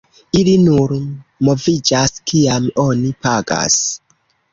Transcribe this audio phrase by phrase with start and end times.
[0.37, 0.93] Ili nur
[1.49, 3.77] moviĝas kiam oni pagas.